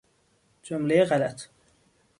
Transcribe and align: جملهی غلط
جملهی 0.63 1.03
غلط 1.05 1.49